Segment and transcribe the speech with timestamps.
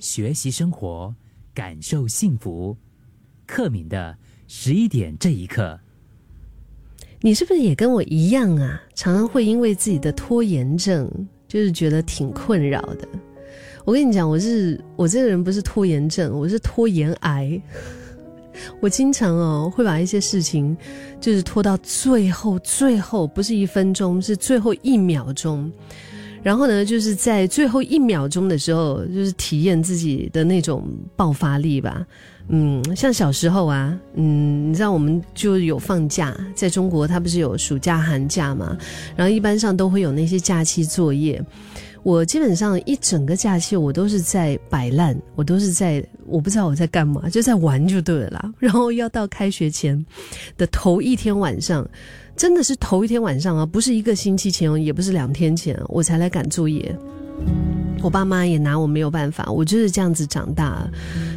[0.00, 1.14] 学习生活，
[1.54, 2.76] 感受幸福。
[3.46, 4.16] 克敏的
[4.48, 5.78] 十一点这一刻，
[7.20, 8.82] 你是不是也跟我一样啊？
[8.96, 11.08] 常常会因为自己的拖延症，
[11.46, 13.06] 就是觉得挺困扰的。
[13.84, 17.60] 我跟你讲，我是我这个人不是拖延症，我是拖延癌。
[18.80, 20.76] 我经常哦会把一些事情，
[21.20, 25.70] 就是拖到最后，最后不是一分钟，是最后一秒钟。
[26.44, 30.86] 然后呢，就是在最后一秒钟的时候，就是体验自己的那种
[31.16, 32.06] 爆发力吧。
[32.48, 38.76] 嗯，像小时候啊，嗯，你知道我们就有放假，在中国它不是有暑假、寒假嘛？
[39.16, 41.42] 然后一般上都会有那些假期作业。
[42.04, 48.52] 我基本上一整个假期我都是在摆烂，我都是在我不知道我在干嘛，就在玩就对了。
[48.58, 50.04] 然后要到开学前
[50.56, 51.84] 的头一天晚上。
[52.36, 56.92] 真的是头一天晚上啊，不是一个星期前，也不是两天前，我才来赶作业。
[58.02, 60.84] 我爸妈也拿我没有办法，我就是这样子长大。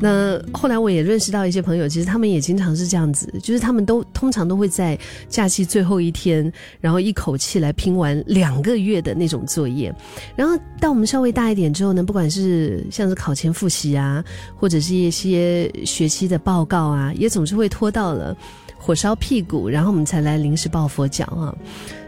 [0.00, 9.94] 那后来我也认识到一些朋友，其实他们也经常是这样子，就是他们都通常都会在假期最后一天，然后一口气来拼完两个月的那种作业。
[10.36, 14.24] 然后到我们稍微大一点之后呢，不管是像是考前复习啊，
[14.56, 18.36] 或者是一些学期的报告啊，也总是会拖到了。
[18.80, 21.54] 火烧屁股，然后我们才来临时抱佛脚啊，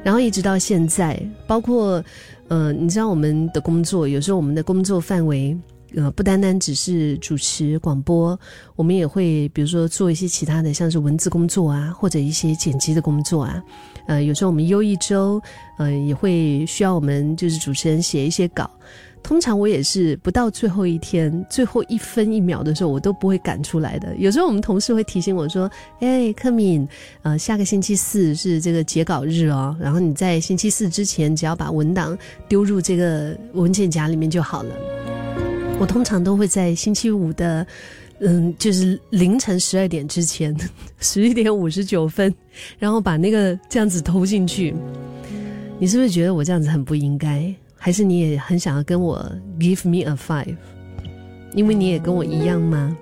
[0.05, 2.02] 然后一直到现在，包括，
[2.46, 5.55] 呃，你知道我们的工作，有时候我们的工作范围，
[5.96, 8.38] 呃，不单单只是主持广播，
[8.77, 13.62] 我们也会比如说做一些其他的，像是文字工作啊，或者一些剪辑的工作啊，
[14.06, 15.41] 呃，有时候我们优一周，
[15.78, 18.70] 呃，也会需要我们就是主持人写一些稿。
[19.22, 24.16] 通常我也是不到最后一天、最后一分一秒的时候，我都不会赶出来的。
[24.16, 26.88] 有时候我们同事会提醒我说：“哎，柯敏，
[27.20, 32.16] 呃，下个星期四是这个截稿日哦，然后你在星期四之前，只要把文档
[32.48, 34.74] 丢入这个文件夹里面就好了。”
[35.81, 37.67] 我通常都会在星期五的，
[38.19, 40.55] 嗯，就是凌晨十二点之前，
[40.98, 42.33] 十一点五十九分，
[42.78, 44.74] 然后把那个这样子投进去。
[45.79, 47.51] 你是不是觉得我这样子很不应该？
[47.79, 49.24] 还是你也很想要跟我
[49.58, 50.55] give me a five，
[51.55, 52.95] 因为你也跟我一样吗？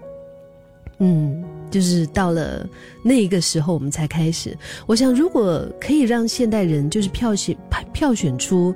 [0.98, 2.64] 嗯，就是到了
[3.02, 4.56] 那一个时候，我们才开始。
[4.86, 7.56] 我想，如果可以让现代人就是票选
[7.92, 8.72] 票选出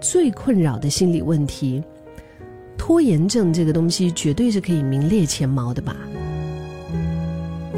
[0.00, 1.82] 最困扰的心理问题，
[2.76, 5.96] 拖延症这个东西绝对是可以名列前茅的吧？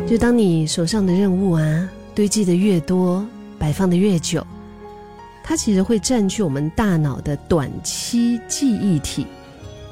[0.06, 3.26] 就当你手上的任务啊堆积的越多，
[3.58, 4.46] 摆放的越久。
[5.42, 9.26] 它其实会占据我们大脑的短期记忆体，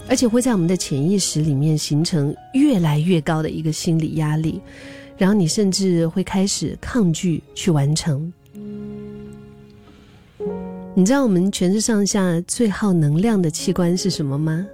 [0.08, 4.60] 而且会在我们的潜意识里面形成越来越高的一个心理压力，
[5.16, 8.32] 然后你甚至会开始抗拒去完成。
[10.96, 14.66] 你知道我们全身上下最耗能量的器官是什么吗？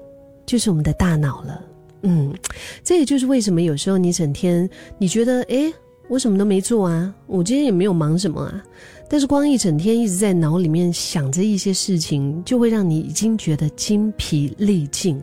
[0.50, 1.62] 就是我们的大脑了。
[2.02, 2.34] 嗯，
[2.82, 4.68] 这也就是为什么有时候你整天
[4.98, 5.72] 你觉得，哎，
[6.08, 8.60] 我什么都没做啊，我今天也没有忙什么啊。
[9.08, 15.22] 但是光一整天一直在脑里面想着一些事情，就会让你已经觉得精疲力尽，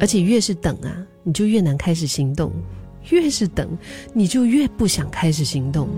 [0.00, 0.90] 而且越是等啊，
[1.22, 2.50] 你就越难开始行动；
[3.10, 3.78] 越是等，
[4.12, 5.88] 你就越不想开始行动。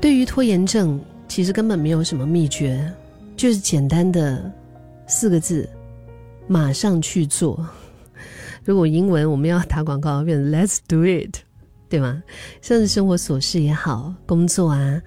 [0.00, 2.92] 对于拖延症，其实根本没有什么秘诀，
[3.36, 4.52] 就是简单的
[5.12, 5.68] 四个字：
[6.48, 7.64] 马上去做。
[8.64, 11.36] 如果英文我们要打广告，变成 Let's do it。
[11.90, 12.22] 对吗？
[12.62, 15.02] 像是生活琐事也好，工作啊，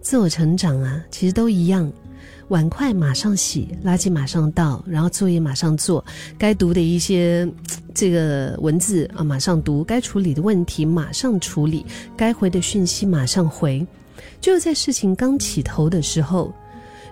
[0.00, 1.92] 自我成长啊，其实都一样。
[2.46, 6.02] 碗筷马上洗，垃圾马上倒，然后作业马上做，
[6.38, 7.46] 该读的一些
[7.92, 11.84] 这个文字啊，马上读；该处理的问题马上处理，
[12.16, 13.84] 该回的讯息马上回。
[14.40, 16.54] 就在事情刚起头的时候，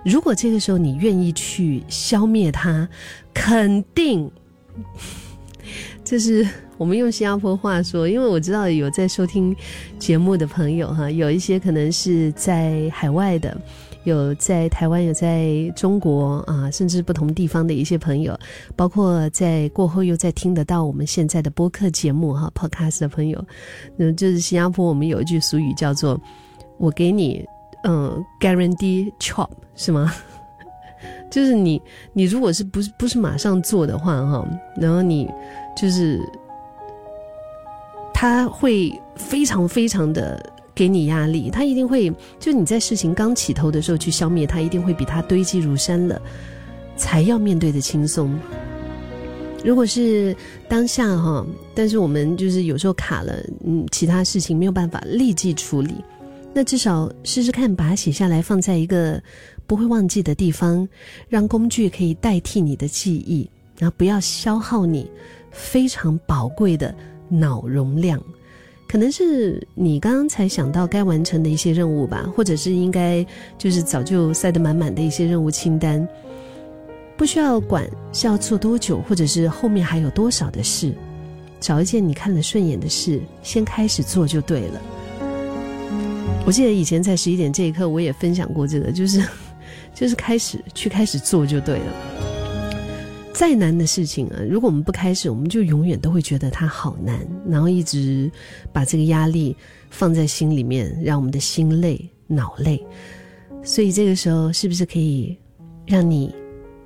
[0.03, 2.87] 如果这个时候你愿意去消灭它，
[3.33, 4.31] 肯定
[6.03, 6.47] 这是。
[6.77, 9.55] 我们用新加坡话说，因为我知道有在收听
[9.97, 13.59] 节目的朋友哈，有一些可能是在海外的，
[14.03, 18.39] 有在台湾，有在中国啊，甚至不同地方的一些朋友，
[18.75, 23.43] 包括在过后又在听得到我们现在的播客节目哈，podcast 的朋友，
[23.95, 26.21] 那就是新加坡我们有一句俗语叫做
[26.77, 27.43] “我给你
[27.83, 30.13] 嗯 guarantee chop” 是吗？
[31.29, 31.81] 就是你
[32.13, 35.29] 你如果是不是不是马上做的话哈，然后你
[35.75, 36.19] 就是。
[38.19, 40.43] 他会非常非常的
[40.73, 46.19] 给你压力，他一定会就你在事情刚起头的时候去消灭他，一定会比他堆积如山了
[46.95, 48.35] 才要面对的轻松。
[49.63, 50.35] 如果是
[50.67, 51.45] 当下哈，
[51.75, 55.93] 但是我们就是有时候卡了，嗯，其他事情没有办法立即处理，
[56.53, 59.21] 那至少试试看把它写下来，放在一个
[59.65, 60.87] 不会忘记的地方，
[61.29, 63.49] 让工具可以代替你的记忆。
[63.77, 65.07] 然后不要消耗你
[65.51, 66.95] 非常宝贵的
[67.29, 68.19] 脑容量。
[68.87, 73.23] 可能是你刚刚才想到该完成的一些任务吧，或者是应该
[73.55, 76.07] 就是早就塞得满满的一些任务清单，
[77.15, 80.91] 不需要管是要做多久，或者是后面还有多少的事，
[81.59, 84.81] 找一件你看了顺眼的事，先开始做就对了。
[86.47, 89.21] 我记得以前在十一点这一刻，我也分享过这个，就是
[89.93, 91.93] 就是开始去开始做就对了。
[93.33, 98.31] 再难的事情啊，如果我们不开始，我们就永远都会觉得它好难，然后一直
[98.71, 99.53] 把这个压力
[99.89, 102.81] 放在心里面，让我们的心累、脑累。
[103.61, 105.37] 所以这个时候，是不是可以
[105.85, 106.33] 让你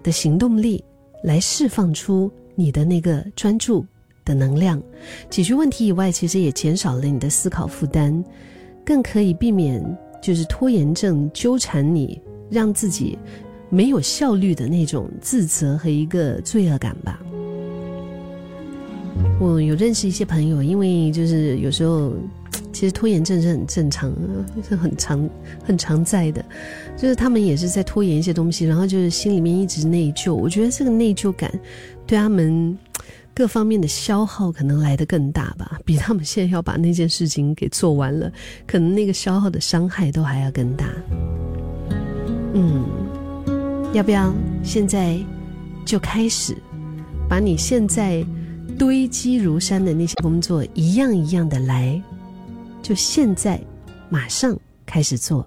[0.02, 0.84] 的行动力
[1.24, 3.86] 来释放出你的那个专注
[4.26, 4.82] 的能量，
[5.30, 8.12] 解决问题以外，其实也减少了你的思考负担，
[8.86, 9.84] 更可以避免
[10.22, 13.18] 就是拖延症纠缠你，让自己。
[13.74, 17.22] 没有效率的那种自责和一个罪恶感吧。
[19.40, 22.12] 我有认识一些朋友，因为就是有时候，
[22.74, 24.14] 其实拖延症是很正常，
[24.68, 25.30] 是很常、
[25.64, 26.44] 很常在的。
[26.98, 30.36] 就是他们也是在拖延一些东西，然后就是心里面一直内疚。
[30.36, 31.50] 我觉得这个内疚感
[32.06, 32.78] 对他们
[33.34, 38.32] 各方面的消耗可能来得更大吧， 比他们现在要把那件事情给做完了，
[38.68, 40.86] 可能那个消耗的伤害都还要更大。
[42.54, 42.86] 嗯。
[43.94, 44.34] 要不要
[44.64, 45.20] 现在
[45.84, 46.56] 就开始，
[47.28, 48.26] 把你现在
[48.80, 52.02] 堆积如山的那些工作一样一样的来，
[52.82, 53.60] 就现在
[54.10, 55.46] 马上开始做。